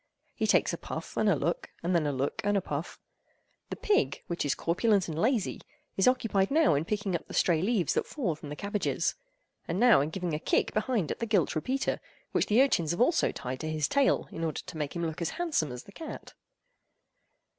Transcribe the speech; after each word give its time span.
He 0.33 0.47
takes 0.47 0.73
a 0.73 0.79
puff 0.79 1.15
and 1.15 1.29
a 1.29 1.35
look, 1.35 1.69
and 1.83 1.93
then 1.93 2.07
a 2.07 2.11
look 2.11 2.41
and 2.43 2.57
a 2.57 2.61
puff. 2.61 2.99
The 3.69 3.75
pig—which 3.75 4.43
is 4.43 4.55
corpulent 4.55 5.07
and 5.07 5.21
lazy—is 5.21 6.07
occupied 6.07 6.49
now 6.49 6.73
in 6.73 6.85
picking 6.85 7.15
up 7.15 7.27
the 7.27 7.35
stray 7.35 7.61
leaves 7.61 7.93
that 7.93 8.07
fall 8.07 8.33
from 8.33 8.49
the 8.49 8.55
cabbages, 8.55 9.13
and 9.67 9.79
now 9.79 10.01
in 10.01 10.09
giving 10.09 10.33
a 10.33 10.39
kick 10.39 10.73
behind 10.73 11.11
at 11.11 11.19
the 11.19 11.27
gilt 11.27 11.53
repeater, 11.55 11.99
which 12.31 12.47
the 12.47 12.63
urchins 12.63 12.89
have 12.89 13.01
also 13.01 13.31
tied 13.31 13.59
to 13.59 13.69
his 13.69 13.87
tail 13.87 14.27
in 14.31 14.43
order 14.43 14.61
to 14.65 14.75
make 14.77 14.95
him 14.95 15.05
look 15.05 15.21
as 15.21 15.29
handsome 15.37 15.71
as 15.71 15.83
the 15.83 15.91
cat. 15.91 16.33